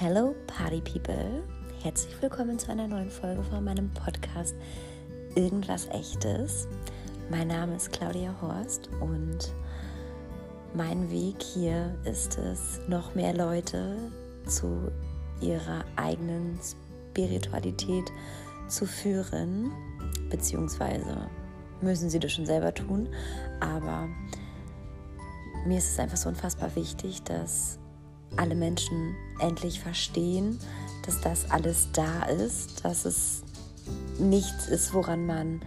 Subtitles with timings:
[0.00, 1.42] Hello Party People,
[1.82, 4.54] herzlich willkommen zu einer neuen Folge von meinem Podcast
[5.34, 6.68] Irgendwas Echtes.
[7.32, 9.52] Mein Name ist Claudia Horst und
[10.72, 13.96] mein Weg hier ist es, noch mehr Leute
[14.46, 14.92] zu
[15.40, 18.12] ihrer eigenen Spiritualität
[18.68, 19.72] zu führen,
[20.30, 21.28] beziehungsweise
[21.80, 23.08] müssen sie das schon selber tun,
[23.58, 24.06] aber
[25.66, 27.80] mir ist es einfach so unfassbar wichtig, dass
[28.36, 30.58] alle Menschen endlich verstehen,
[31.04, 33.42] dass das alles da ist, dass es
[34.18, 35.60] nichts ist, woran man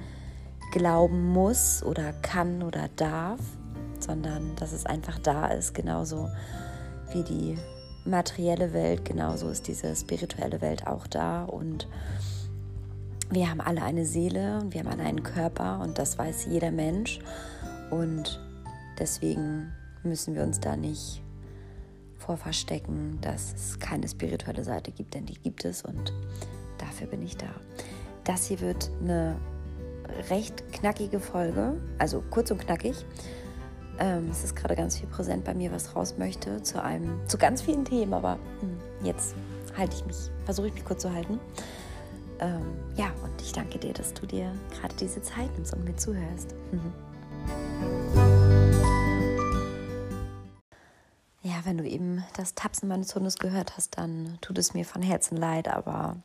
[0.71, 3.39] glauben muss oder kann oder darf,
[3.99, 6.29] sondern dass es einfach da ist, genauso
[7.11, 7.57] wie die
[8.05, 11.43] materielle Welt, genauso ist diese spirituelle Welt auch da.
[11.43, 11.87] Und
[13.29, 16.71] wir haben alle eine Seele und wir haben alle einen Körper und das weiß jeder
[16.71, 17.19] Mensch.
[17.89, 18.39] Und
[18.99, 19.71] deswegen
[20.03, 21.21] müssen wir uns da nicht
[22.21, 26.13] vor verstecken, dass es keine spirituelle Seite gibt, denn die gibt es und
[26.77, 27.47] dafür bin ich da.
[28.23, 29.35] Das hier wird eine
[30.29, 32.95] recht knackige Folge, also kurz und knackig.
[33.99, 37.37] Ähm, es ist gerade ganz viel präsent bei mir, was raus möchte zu einem, zu
[37.37, 39.35] ganz vielen Themen, aber hm, jetzt
[39.77, 41.39] halte ich mich, versuche ich mich kurz zu halten.
[42.39, 42.65] Ähm,
[42.95, 46.55] ja, und ich danke dir, dass du dir gerade diese Zeit nimmst und mir zuhörst.
[46.71, 48.00] Mhm.
[51.63, 55.37] Wenn du eben das Tapsen meines Hundes gehört hast, dann tut es mir von Herzen
[55.37, 56.17] leid, aber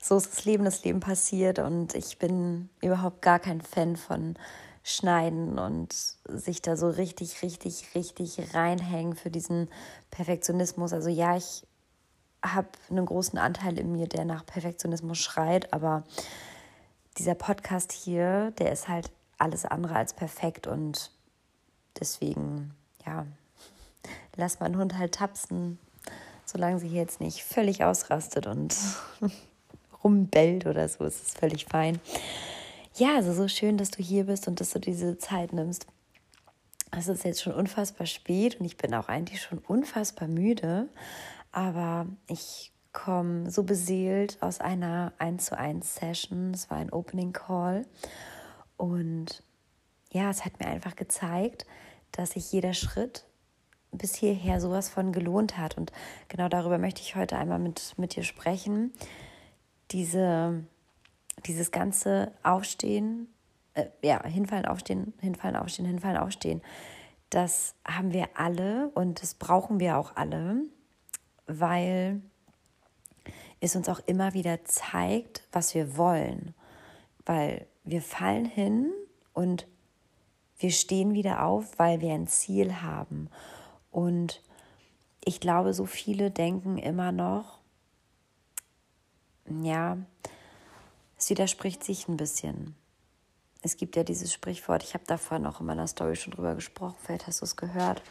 [0.00, 4.36] so ist das Leben, das Leben passiert und ich bin überhaupt gar kein Fan von
[4.82, 5.92] Schneiden und
[6.26, 9.68] sich da so richtig, richtig, richtig reinhängen für diesen
[10.10, 10.92] Perfektionismus.
[10.92, 11.66] Also ja, ich
[12.42, 16.04] habe einen großen Anteil in mir, der nach Perfektionismus schreit, aber
[17.18, 21.10] dieser Podcast hier, der ist halt alles andere als perfekt und
[21.98, 23.26] deswegen, ja,
[24.36, 25.78] lass meinen Hund halt tapsen,
[26.44, 28.74] solange sie jetzt nicht völlig ausrastet und
[30.04, 32.00] rumbellt oder so, ist es völlig fein.
[32.94, 35.86] Ja, also so schön, dass du hier bist und dass du diese Zeit nimmst.
[36.90, 40.88] Es ist jetzt schon unfassbar spät und ich bin auch eigentlich schon unfassbar müde,
[41.52, 46.52] aber ich komme so beseelt aus einer 1 zu 1 Session.
[46.52, 47.86] Es war ein Opening Call
[48.76, 49.44] und
[50.12, 51.66] ja, es hat mir einfach gezeigt,
[52.10, 53.24] dass sich jeder Schritt
[53.92, 55.76] bis hierher sowas von gelohnt hat.
[55.76, 55.92] Und
[56.28, 58.92] genau darüber möchte ich heute einmal mit, mit dir sprechen.
[59.90, 60.64] Diese,
[61.46, 63.28] dieses ganze Aufstehen,
[63.74, 66.62] äh, ja, hinfallen, aufstehen, hinfallen, aufstehen, hinfallen, aufstehen,
[67.30, 70.64] das haben wir alle und das brauchen wir auch alle,
[71.46, 72.20] weil
[73.60, 76.54] es uns auch immer wieder zeigt, was wir wollen.
[77.26, 78.90] Weil wir fallen hin
[79.32, 79.66] und
[80.58, 83.30] wir stehen wieder auf, weil wir ein Ziel haben.
[83.90, 84.42] Und
[85.24, 87.58] ich glaube, so viele denken immer noch,
[89.62, 89.98] ja,
[91.18, 92.74] es widerspricht sich ein bisschen.
[93.62, 96.96] Es gibt ja dieses Sprichwort, ich habe davor noch in meiner Story schon drüber gesprochen,
[97.02, 98.02] vielleicht hast du es gehört,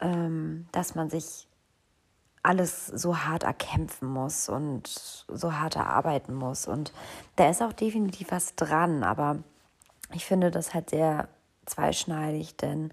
[0.00, 1.46] ähm, dass man sich
[2.42, 4.88] alles so hart erkämpfen muss und
[5.28, 6.66] so hart erarbeiten muss.
[6.66, 6.92] Und
[7.36, 9.38] da ist auch definitiv was dran, aber
[10.14, 11.28] ich finde das halt sehr
[11.66, 12.92] zweischneidig, denn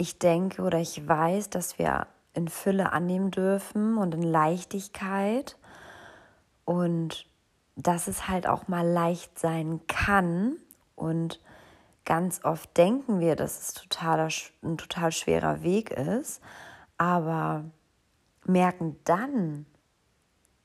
[0.00, 5.56] ich denke oder ich weiß, dass wir in Fülle annehmen dürfen und in Leichtigkeit.
[6.64, 7.26] Und
[7.76, 10.56] dass es halt auch mal leicht sein kann.
[10.96, 11.40] Und
[12.04, 14.28] ganz oft denken wir, dass es totaler,
[14.62, 16.40] ein total schwerer Weg ist,
[16.96, 17.64] aber
[18.46, 19.66] merken dann,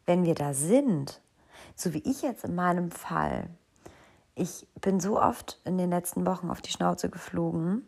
[0.05, 1.21] wenn wir da sind,
[1.75, 3.49] so wie ich jetzt in meinem Fall,
[4.35, 7.87] ich bin so oft in den letzten Wochen auf die Schnauze geflogen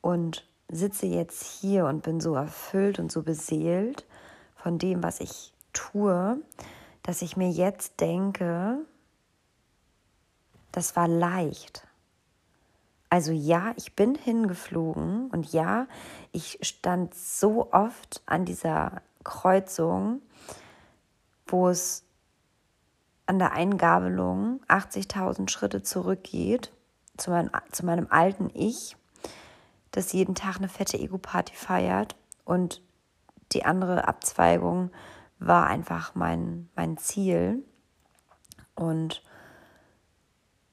[0.00, 4.06] und sitze jetzt hier und bin so erfüllt und so beseelt
[4.54, 6.40] von dem, was ich tue,
[7.02, 8.78] dass ich mir jetzt denke,
[10.72, 11.86] das war leicht.
[13.08, 15.88] Also ja, ich bin hingeflogen und ja,
[16.30, 20.22] ich stand so oft an dieser Kreuzung,
[21.46, 22.04] wo es
[23.26, 26.72] an der Eingabelung 80.000 Schritte zurückgeht
[27.16, 28.96] zu, mein, zu meinem alten Ich
[29.90, 32.16] das jeden Tag eine fette Ego-Party feiert.
[32.44, 32.82] Und
[33.52, 34.90] die andere Abzweigung
[35.38, 37.64] war einfach mein, mein Ziel.
[38.74, 39.22] Und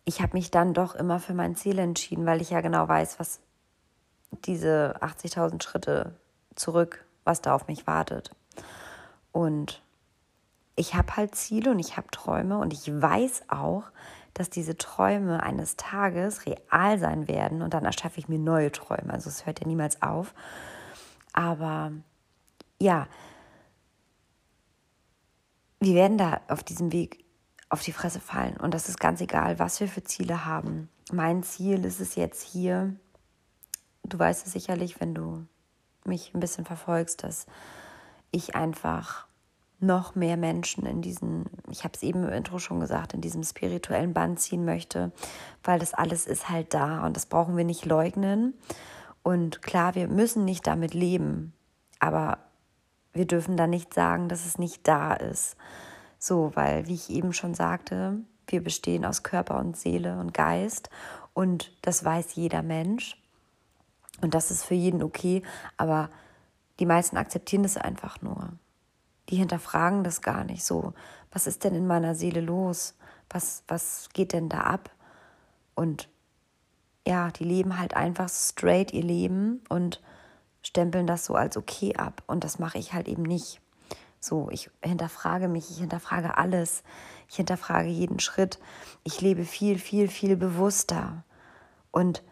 [0.06, 3.20] ich habe mich dann doch immer für mein Ziel entschieden, weil ich ja genau weiß,
[3.20, 3.40] was
[4.32, 6.16] diese 80.000 Schritte
[6.56, 8.32] zurück, was da auf mich wartet.
[9.32, 9.82] Und
[10.76, 13.84] ich habe halt Ziele und ich habe Träume und ich weiß auch,
[14.38, 19.12] dass diese Träume eines Tages real sein werden und dann erschaffe ich mir neue Träume.
[19.12, 20.36] Also es hört ja niemals auf.
[21.34, 21.92] Aber
[22.80, 23.08] ja,
[25.80, 27.26] wir werden da auf diesem Weg
[27.70, 28.58] auf die Fresse fallen.
[28.58, 30.90] Und das ist ganz egal, was wir für Ziele haben.
[31.12, 32.96] Mein Ziel ist es jetzt hier,
[34.04, 35.48] du weißt es sicherlich, wenn du
[36.06, 37.48] mich ein bisschen verfolgst, dass
[38.32, 39.28] ich einfach
[39.80, 43.44] noch mehr Menschen in diesen, ich habe es eben im Intro schon gesagt, in diesem
[43.44, 45.12] spirituellen Band ziehen möchte,
[45.64, 48.56] weil das alles ist halt da und das brauchen wir nicht leugnen.
[49.22, 51.54] Und klar, wir müssen nicht damit leben,
[52.00, 52.40] aber
[53.14, 55.58] wir dürfen da nicht sagen, dass es nicht da ist.
[56.18, 60.90] So, weil, wie ich eben schon sagte, wir bestehen aus Körper und Seele und Geist
[61.34, 63.22] und das weiß jeder Mensch
[64.22, 65.44] und das ist für jeden okay,
[65.76, 66.10] aber
[66.80, 68.54] die meisten akzeptieren das einfach nur.
[69.30, 70.94] Die hinterfragen das gar nicht so.
[71.32, 72.96] Was ist denn in meiner Seele los?
[73.30, 74.90] Was, was geht denn da ab?
[75.76, 76.10] Und
[77.06, 80.02] ja, die leben halt einfach straight ihr Leben und
[80.62, 82.24] stempeln das so als okay ab.
[82.28, 83.62] Und das mache ich halt eben nicht.
[84.20, 86.84] So, ich hinterfrage mich, ich hinterfrage alles,
[87.30, 88.60] ich hinterfrage jeden Schritt.
[89.04, 91.24] Ich lebe viel, viel, viel bewusster.
[91.92, 92.24] Und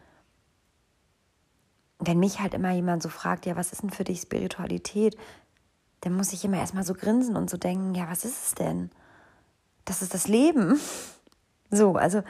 [2.00, 5.16] wenn mich halt immer jemand so fragt, ja, was ist denn für dich Spiritualität,
[6.06, 8.92] dann muss ich immer erstmal so grinsen und so denken, ja, was ist es denn?
[9.86, 10.80] Das ist das Leben.
[11.72, 12.22] So, also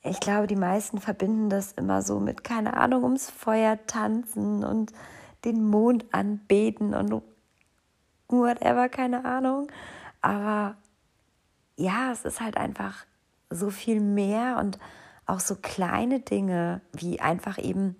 [0.00, 4.90] ich glaube, die meisten verbinden das immer so mit, keine Ahnung, ums Feuer tanzen und
[5.44, 7.22] den Mond anbeten und
[8.28, 9.70] whatever, keine Ahnung.
[10.22, 10.76] Aber
[11.76, 13.04] ja, es ist halt einfach
[13.50, 14.78] so viel mehr und
[15.26, 17.96] auch so kleine Dinge wie einfach eben,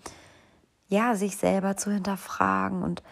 [0.89, 3.03] ja, sich selber zu hinterfragen und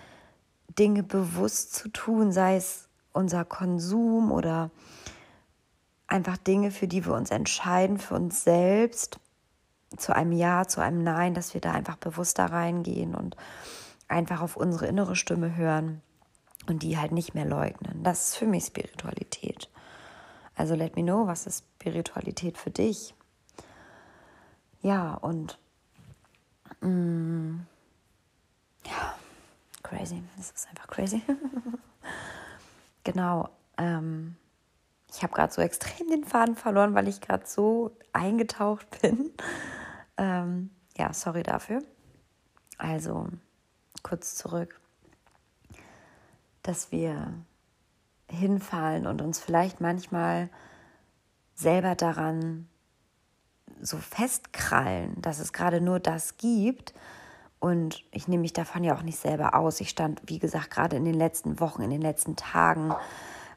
[0.79, 4.71] Dinge bewusst zu tun, sei es unser Konsum oder
[6.07, 9.19] einfach Dinge, für die wir uns entscheiden, für uns selbst,
[9.97, 13.37] zu einem Ja, zu einem Nein, dass wir da einfach bewusster reingehen und
[14.09, 16.03] einfach auf unsere innere Stimme hören
[16.67, 18.03] und die halt nicht mehr leugnen.
[18.03, 19.69] Das ist für mich Spiritualität.
[20.55, 23.15] Also let me know, was ist Spiritualität für dich?
[24.83, 25.59] Ja, und
[26.81, 27.67] mh, mm,
[29.97, 30.23] crazy.
[30.37, 31.23] Das ist einfach crazy.
[33.05, 33.49] genau.
[33.77, 34.37] Ähm,
[35.13, 39.33] ich habe gerade so extrem den Faden verloren, weil ich gerade so eingetaucht bin.
[40.17, 41.83] Ähm, ja, sorry dafür.
[42.79, 43.29] Also
[44.03, 44.81] kurz zurück
[46.63, 47.33] dass wir
[48.29, 50.49] hinfallen und uns vielleicht manchmal
[51.55, 52.69] selber daran
[53.81, 56.95] so festkrallen, dass es gerade nur das gibt.
[57.61, 59.81] Und ich nehme mich davon ja auch nicht selber aus.
[59.81, 62.95] Ich stand, wie gesagt, gerade in den letzten Wochen, in den letzten Tagen,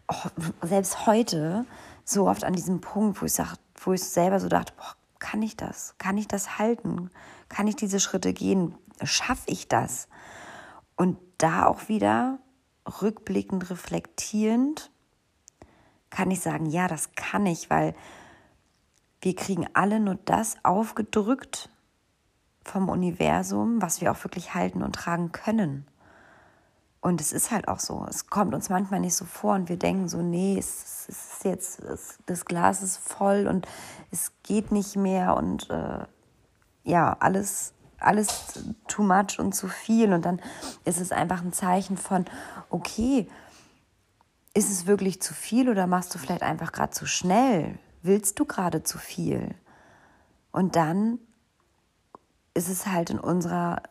[0.10, 0.30] oh,
[0.62, 1.66] selbst heute,
[2.04, 5.42] so oft an diesem Punkt, wo ich, sag, wo ich selber so dachte, boah, kann
[5.42, 5.96] ich das?
[5.98, 7.10] Kann ich das halten?
[7.48, 8.76] Kann ich diese Schritte gehen?
[9.04, 10.10] Schaffe ich das?
[10.98, 12.40] Und da auch wieder
[13.02, 14.92] rückblickend reflektierend
[16.10, 17.96] kann ich sagen, ja, das kann ich, weil
[19.22, 21.70] wir kriegen alle nur das aufgedrückt
[22.63, 25.88] vom Universum, was wir auch wirklich halten und tragen können.
[27.01, 28.06] Und es ist halt auch so.
[28.10, 31.81] Es kommt uns manchmal nicht so vor und wir denken so, nee, es, ist jetzt,
[31.81, 33.68] es, das Glas ist voll und
[34.12, 36.06] es geht nicht mehr und äh,
[36.83, 37.74] ja, alles
[38.04, 40.13] alles too much und zu viel.
[40.13, 40.42] Und dann
[40.86, 42.25] ist es einfach ein Zeichen von,
[42.70, 43.27] okay,
[44.53, 47.79] ist es wirklich zu viel oder machst du vielleicht einfach gerade zu schnell?
[48.01, 49.55] Willst du gerade zu viel?
[50.51, 51.20] Und dann
[52.53, 53.81] ist es halt in unserer,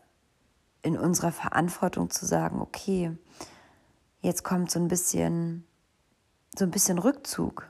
[0.81, 3.15] in unserer Verantwortung zu sagen, okay,
[4.21, 5.65] jetzt kommt so ein bisschen,
[6.57, 7.69] so ein bisschen Rückzug.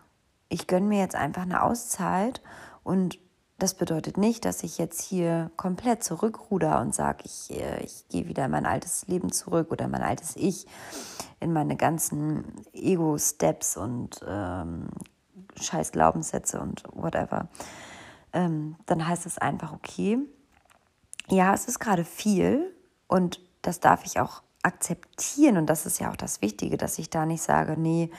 [0.49, 2.41] Ich gönne mir jetzt einfach eine Auszeit
[2.83, 3.17] und
[3.59, 8.27] das bedeutet nicht, dass ich jetzt hier komplett zurückruder und sage, ich, äh, ich gehe
[8.27, 10.67] wieder in mein altes Leben zurück oder mein altes Ich,
[11.39, 14.87] in meine ganzen Ego-Steps und ähm,
[15.59, 17.47] scheiß Glaubenssätze und whatever.
[18.33, 20.19] Ähm, dann heißt es einfach, okay,
[21.29, 22.73] ja, es ist gerade viel
[23.07, 27.09] und das darf ich auch akzeptieren und das ist ja auch das Wichtige, dass ich
[27.09, 28.09] da nicht sage, nee,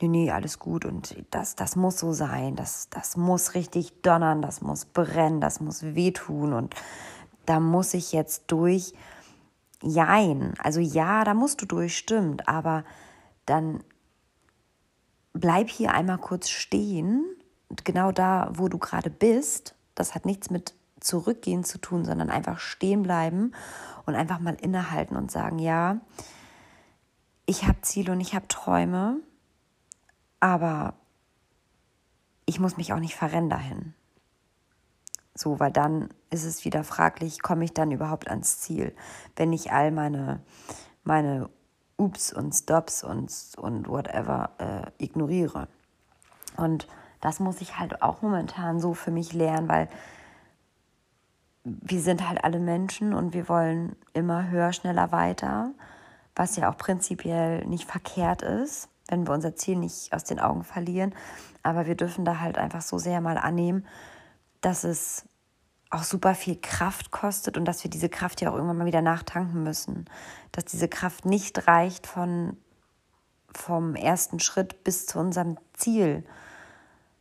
[0.00, 4.42] nee, nee, alles gut und das, das muss so sein, das, das muss richtig donnern,
[4.42, 6.74] das muss brennen, das muss wehtun und
[7.46, 8.92] da muss ich jetzt durch.
[9.82, 12.84] Jein, also ja, da musst du durch, stimmt, aber
[13.44, 13.82] dann
[15.34, 17.24] bleib hier einmal kurz stehen,
[17.84, 19.74] genau da, wo du gerade bist.
[19.94, 23.52] Das hat nichts mit zurückgehen zu tun, sondern einfach stehen bleiben
[24.06, 26.00] und einfach mal innehalten und sagen, ja,
[27.46, 29.18] ich habe Ziele und ich habe Träume,
[30.40, 30.94] aber
[32.46, 33.94] ich muss mich auch nicht verrennen dahin.
[35.34, 38.94] So, weil dann ist es wieder fraglich, komme ich dann überhaupt ans Ziel,
[39.36, 40.40] wenn ich all meine,
[41.02, 41.50] meine
[41.96, 44.50] Ups und Stops und, und whatever
[44.98, 45.68] äh, ignoriere.
[46.56, 46.86] Und
[47.20, 49.88] das muss ich halt auch momentan so für mich lernen, weil
[51.64, 55.72] wir sind halt alle Menschen und wir wollen immer höher, schneller, weiter,
[56.36, 60.62] was ja auch prinzipiell nicht verkehrt ist, wenn wir unser Ziel nicht aus den Augen
[60.62, 61.14] verlieren.
[61.62, 63.86] Aber wir dürfen da halt einfach so sehr mal annehmen,
[64.60, 65.26] dass es
[65.88, 69.02] auch super viel Kraft kostet und dass wir diese Kraft ja auch irgendwann mal wieder
[69.02, 70.06] nachtanken müssen.
[70.52, 72.58] Dass diese Kraft nicht reicht von,
[73.54, 76.24] vom ersten Schritt bis zu unserem Ziel.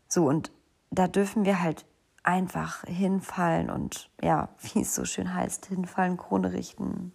[0.10, 0.52] So, und
[0.92, 1.86] da dürfen wir halt
[2.24, 7.12] einfach hinfallen und ja, wie es so schön heißt, hinfallen, Krone richten,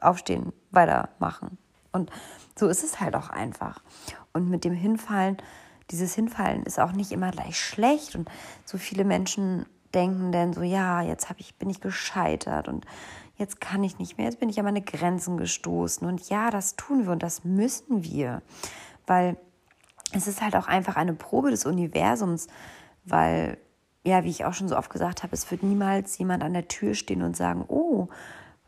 [0.00, 1.58] aufstehen, weitermachen.
[1.92, 2.10] Und
[2.58, 3.82] so ist es halt auch einfach.
[4.32, 5.36] Und mit dem Hinfallen,
[5.90, 8.16] dieses Hinfallen ist auch nicht immer gleich schlecht.
[8.16, 8.30] Und
[8.64, 12.86] so viele Menschen denken dann so, ja, jetzt hab ich, bin ich gescheitert und
[13.36, 16.06] jetzt kann ich nicht mehr, jetzt bin ich an meine Grenzen gestoßen.
[16.06, 18.42] Und ja, das tun wir und das müssen wir.
[19.06, 19.36] Weil
[20.12, 22.46] es ist halt auch einfach eine Probe des Universums,
[23.04, 23.58] weil,
[24.04, 26.68] ja, wie ich auch schon so oft gesagt habe, es wird niemals jemand an der
[26.68, 28.08] Tür stehen und sagen, oh,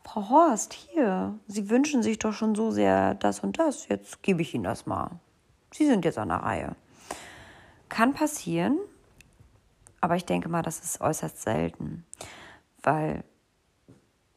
[0.03, 4.41] Frau Horst, hier, Sie wünschen sich doch schon so sehr das und das, jetzt gebe
[4.41, 5.11] ich Ihnen das mal.
[5.73, 6.75] Sie sind jetzt an der Reihe.
[7.89, 8.77] Kann passieren,
[9.99, 12.05] aber ich denke mal, das ist äußerst selten,
[12.83, 13.23] weil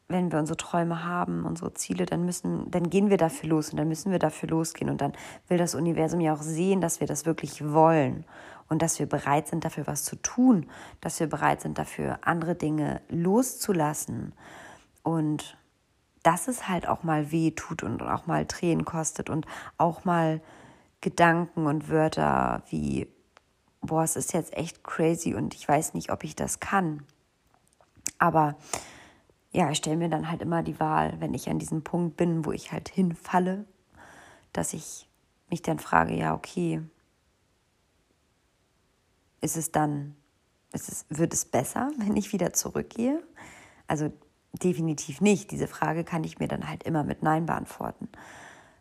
[0.07, 3.77] wenn wir unsere Träume haben, unsere Ziele, dann müssen, dann gehen wir dafür los und
[3.77, 5.13] dann müssen wir dafür losgehen und dann
[5.47, 8.25] will das Universum ja auch sehen, dass wir das wirklich wollen
[8.69, 10.67] und dass wir bereit sind, dafür was zu tun,
[11.01, 14.33] dass wir bereit sind, dafür andere Dinge loszulassen
[15.03, 15.57] und
[16.23, 19.45] dass es halt auch mal weh tut und auch mal Tränen kostet und
[19.77, 20.41] auch mal
[21.01, 23.07] Gedanken und Wörter wie
[23.81, 27.03] boah, es ist jetzt echt crazy und ich weiß nicht, ob ich das kann.
[28.17, 28.55] Aber
[29.51, 32.45] ja, ich stelle mir dann halt immer die Wahl, wenn ich an diesem Punkt bin,
[32.45, 33.65] wo ich halt hinfalle,
[34.53, 35.09] dass ich
[35.49, 36.81] mich dann frage, ja, okay,
[39.41, 40.15] ist es dann,
[40.73, 43.21] ist es, wird es besser, wenn ich wieder zurückgehe?
[43.87, 44.11] Also
[44.53, 45.51] definitiv nicht.
[45.51, 48.09] Diese Frage kann ich mir dann halt immer mit Nein beantworten.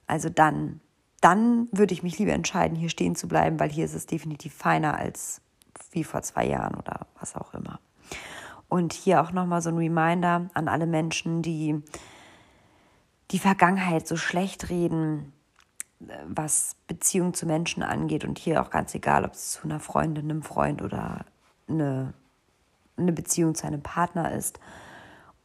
[0.06, 0.80] Also dann
[1.20, 4.54] dann würde ich mich lieber entscheiden, hier stehen zu bleiben, weil hier ist es definitiv
[4.54, 5.40] feiner als
[5.90, 7.80] wie vor zwei Jahren oder was auch immer.
[8.68, 11.82] Und hier auch nochmal so ein Reminder an alle Menschen, die
[13.30, 15.32] die Vergangenheit so schlecht reden,
[16.00, 18.24] was Beziehung zu Menschen angeht.
[18.24, 21.24] Und hier auch ganz egal, ob es zu einer Freundin, einem Freund oder
[21.68, 22.14] eine,
[22.96, 24.60] eine Beziehung zu einem Partner ist.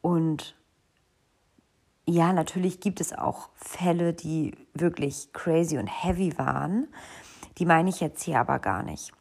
[0.02, 0.56] Und
[2.06, 6.88] ja, natürlich gibt es auch Fälle, die wirklich crazy und heavy waren.
[7.58, 9.14] Die meine ich jetzt hier aber gar nicht.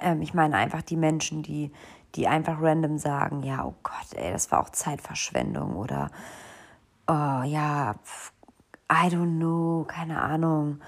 [0.00, 1.70] Ähm, ich meine einfach die Menschen, die,
[2.14, 6.10] die einfach random sagen, ja, oh Gott, ey, das war auch Zeitverschwendung oder
[7.06, 7.94] oh ja,
[8.90, 10.80] I don't know, keine Ahnung,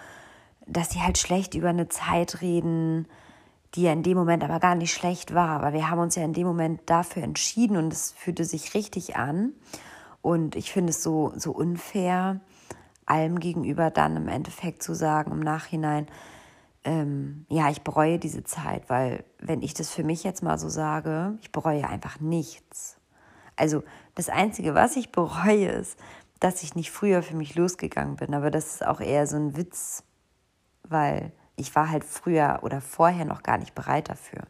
[0.66, 3.06] dass sie halt schlecht über eine Zeit reden,
[3.74, 6.24] die ja in dem Moment aber gar nicht schlecht war, aber wir haben uns ja
[6.24, 9.52] in dem Moment dafür entschieden und es fühlte sich richtig an.
[10.22, 12.40] Und ich finde es so, so unfair,
[13.06, 16.06] allem gegenüber dann im Endeffekt zu sagen, im Nachhinein,
[16.84, 20.68] ähm, ja, ich bereue diese Zeit, weil wenn ich das für mich jetzt mal so
[20.68, 22.96] sage, ich bereue einfach nichts.
[23.56, 23.82] Also
[24.14, 25.98] das Einzige, was ich bereue, ist,
[26.40, 28.34] dass ich nicht früher für mich losgegangen bin.
[28.34, 30.04] Aber das ist auch eher so ein Witz,
[30.84, 34.42] weil ich war halt früher oder vorher noch gar nicht bereit dafür.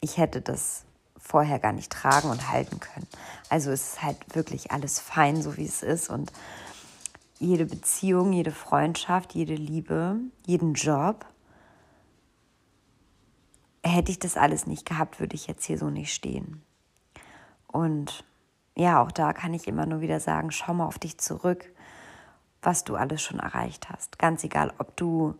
[0.00, 0.84] Ich hätte das
[1.16, 3.06] vorher gar nicht tragen und halten können.
[3.48, 6.10] Also es ist halt wirklich alles fein, so wie es ist.
[6.10, 6.32] Und
[7.38, 11.24] jede Beziehung, jede Freundschaft, jede Liebe, jeden Job,
[13.84, 16.62] hätte ich das alles nicht gehabt, würde ich jetzt hier so nicht stehen.
[17.68, 18.24] Und
[18.76, 21.72] ja, auch da kann ich immer nur wieder sagen, schau mal auf dich zurück,
[22.62, 24.18] was du alles schon erreicht hast.
[24.18, 25.34] Ganz egal, ob du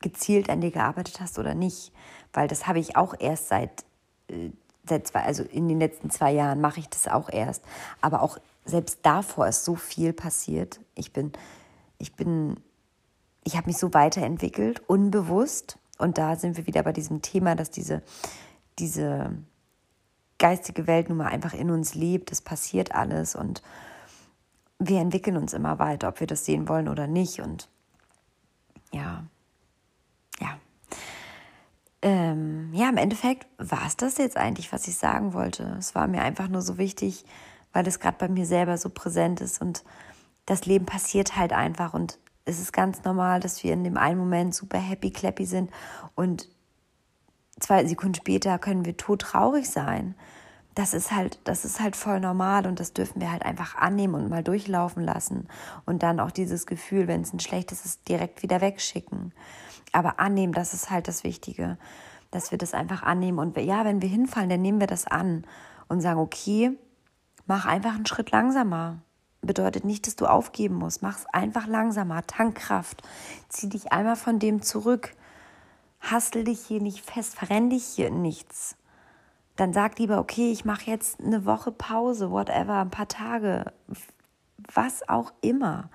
[0.00, 1.92] gezielt an dir gearbeitet hast oder nicht,
[2.32, 3.84] weil das habe ich auch erst seit
[4.28, 4.50] äh,
[4.88, 7.64] seit zwei, also in den letzten zwei Jahren mache ich das auch erst.
[8.00, 10.80] Aber auch selbst davor ist so viel passiert.
[10.94, 11.32] Ich bin,
[11.98, 12.60] ich bin,
[13.44, 15.78] ich habe mich so weiterentwickelt, unbewusst.
[15.98, 18.02] Und da sind wir wieder bei diesem Thema, dass diese,
[18.78, 19.32] diese
[20.38, 22.32] geistige Welt nun mal einfach in uns lebt.
[22.32, 23.62] Es passiert alles und
[24.78, 27.40] wir entwickeln uns immer weiter, ob wir das sehen wollen oder nicht.
[27.40, 27.68] Und
[28.92, 29.24] ja,
[30.40, 30.58] ja,
[32.02, 35.76] ähm, ja, im Endeffekt war es das jetzt eigentlich, was ich sagen wollte.
[35.78, 37.24] Es war mir einfach nur so wichtig,
[37.72, 39.84] weil es gerade bei mir selber so präsent ist und
[40.44, 44.18] das Leben passiert halt einfach und es ist ganz normal, dass wir in dem einen
[44.18, 45.70] Moment super happy clappy sind
[46.14, 46.48] und
[47.60, 50.14] zwei Sekunden später können wir todtraurig sein.
[50.76, 54.14] das ist halt, das ist halt voll normal und das dürfen wir halt einfach annehmen
[54.14, 55.48] und mal durchlaufen lassen.
[55.86, 59.32] Und dann auch dieses Gefühl, wenn es ein schlechtes ist, direkt wieder wegschicken.
[59.92, 61.78] Aber annehmen, das ist halt das Wichtige,
[62.30, 63.38] dass wir das einfach annehmen.
[63.38, 65.46] Und ja, wenn wir hinfallen, dann nehmen wir das an
[65.88, 66.72] und sagen, okay,
[67.46, 68.98] mach einfach einen Schritt langsamer.
[69.40, 71.02] Bedeutet nicht, dass du aufgeben musst.
[71.02, 72.26] Mach es einfach langsamer.
[72.26, 73.02] Tankkraft.
[73.48, 75.14] Zieh dich einmal von dem zurück.
[76.10, 77.34] Hastel dich hier nicht fest.
[77.36, 78.76] Verrenn dich hier nichts
[79.56, 83.72] dann sag lieber, okay, ich mache jetzt eine Woche Pause, whatever, ein paar Tage,
[84.72, 85.90] was auch immer.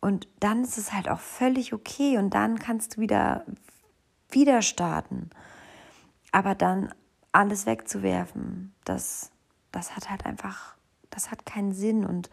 [0.00, 3.44] Und dann ist es halt auch völlig okay und dann kannst du wieder,
[4.30, 5.28] wieder starten.
[6.32, 6.94] Aber dann
[7.32, 9.30] alles wegzuwerfen, das,
[9.70, 10.76] das hat halt einfach,
[11.10, 12.30] das hat keinen Sinn und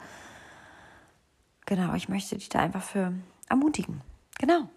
[1.65, 3.13] genau, ich möchte dich da einfach für
[3.49, 4.01] ermutigen.
[4.39, 4.69] Genau,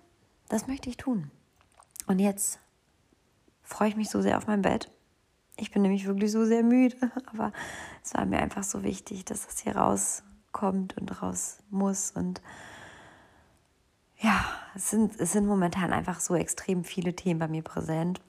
[0.51, 1.31] das möchte ich tun.
[2.07, 2.59] Und jetzt
[3.63, 4.91] freue ich mich so sehr auf mein Bett.
[5.57, 7.53] Ich bin nämlich wirklich so sehr müde, aber
[8.03, 12.11] es war mir einfach so wichtig, dass das hier rauskommt und raus muss.
[12.11, 12.43] Und
[14.19, 18.21] ja, es sind, es sind momentan einfach so extrem viele Themen bei mir präsent,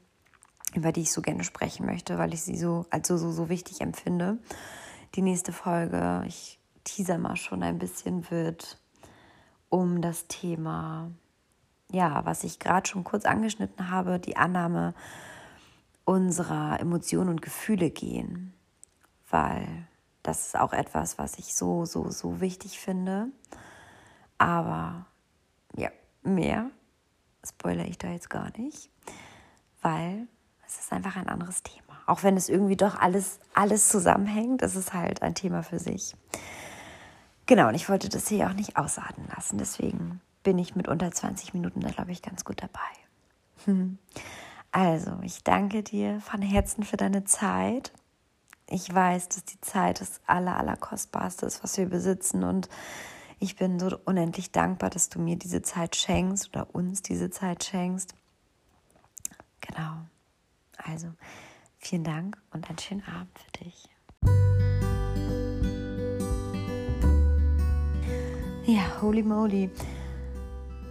[0.76, 3.50] über die ich so gerne sprechen möchte, weil ich sie so als so, so, so
[3.50, 4.38] wichtig empfinde.
[5.16, 8.78] Die nächste Folge, ich teaser mal schon ein bisschen, wird
[9.70, 11.12] um das Thema,
[11.92, 14.94] ja, was ich gerade schon kurz angeschnitten habe, die Annahme
[16.06, 18.54] unserer Emotionen und Gefühle gehen,
[19.30, 19.68] weil
[20.24, 23.28] das ist auch etwas, was ich so, so, so wichtig finde.
[24.38, 25.06] Aber
[25.76, 25.90] ja,
[26.24, 26.70] mehr
[27.46, 28.90] spoilere ich da jetzt gar nicht,
[29.82, 30.28] weil
[30.66, 32.00] es ist einfach ein anderes Thema.
[32.06, 36.16] Auch wenn es irgendwie doch alles, alles zusammenhängt, ist es halt ein Thema für sich.
[37.46, 39.58] Genau, und ich wollte das hier auch nicht ausarten lassen.
[39.58, 43.90] Deswegen bin ich mit unter 20 Minuten da, glaube ich, ganz gut dabei.
[44.72, 47.92] Also, ich danke dir von Herzen für deine Zeit.
[48.68, 52.44] Ich weiß, dass die Zeit das aller, aller kostbarste ist, was wir besitzen.
[52.44, 52.70] Und
[53.40, 57.66] ich bin so unendlich dankbar, dass du mir diese Zeit schenkst oder uns diese Zeit
[57.66, 58.16] schenkst.
[59.60, 59.98] Genau.
[60.78, 61.08] Also,
[61.78, 63.90] vielen Dank und einen schönen Abend für dich.
[68.66, 69.70] Ja, holy moly.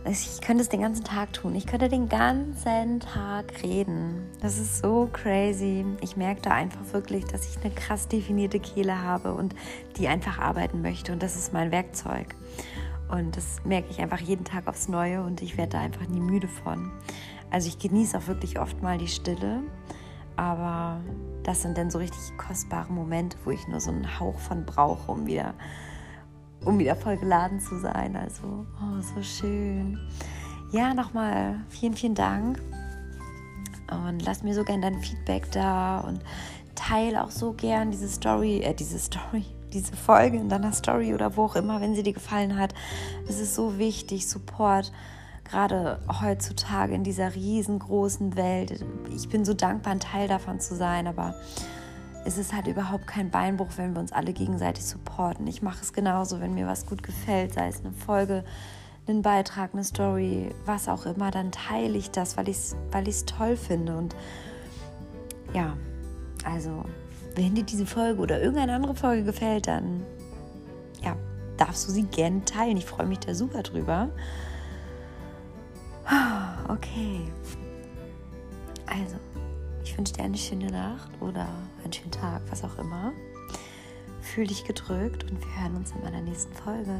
[0.06, 1.54] Ich könnte es den ganzen Tag tun.
[1.54, 4.26] Ich könnte den ganzen Tag reden.
[4.40, 5.84] Das ist so crazy.
[6.00, 9.54] Ich merke da einfach wirklich, dass ich eine krass definierte Kehle habe und
[9.98, 11.12] die einfach arbeiten möchte.
[11.12, 12.34] Und das ist mein Werkzeug.
[13.08, 16.20] Und das merke ich einfach jeden Tag aufs Neue und ich werde da einfach nie
[16.20, 16.90] müde von.
[17.50, 19.62] Also ich genieße auch wirklich oft mal die Stille.
[20.36, 21.00] Aber
[21.42, 25.12] das sind dann so richtig kostbare Momente, wo ich nur so einen Hauch von brauche,
[25.12, 25.52] um wieder
[26.64, 28.16] um wieder voll geladen zu sein.
[28.16, 29.98] Also, oh, so schön.
[30.72, 32.60] Ja, nochmal vielen, vielen Dank.
[33.90, 36.20] Und lass mir so gern dein Feedback da und
[36.76, 41.36] teile auch so gern diese Story, äh, diese Story, diese Folge in deiner Story oder
[41.36, 42.72] wo auch immer, wenn sie dir gefallen hat.
[43.28, 44.92] Es ist so wichtig, Support,
[45.44, 48.84] gerade heutzutage in dieser riesengroßen Welt.
[49.14, 51.34] Ich bin so dankbar, ein Teil davon zu sein, aber
[52.24, 55.46] ist es halt überhaupt kein Beinbruch, wenn wir uns alle gegenseitig supporten.
[55.46, 58.44] Ich mache es genauso, wenn mir was gut gefällt, sei es eine Folge,
[59.08, 63.04] einen Beitrag, eine Story, was auch immer, dann teile ich das, weil ich es weil
[63.26, 63.96] toll finde.
[63.96, 64.14] Und
[65.52, 65.76] ja,
[66.44, 66.84] also,
[67.34, 70.02] wenn dir diese Folge oder irgendeine andere Folge gefällt, dann
[71.02, 71.16] ja,
[71.56, 72.76] darfst du sie gerne teilen.
[72.76, 74.10] Ich freue mich da super drüber.
[76.68, 77.22] Okay.
[78.86, 79.16] Also,
[79.90, 81.48] ich wünsche dir eine schöne Nacht oder
[81.82, 83.12] einen schönen Tag, was auch immer.
[84.20, 86.94] Fühl dich gedrückt und wir hören uns in meiner nächsten Folge.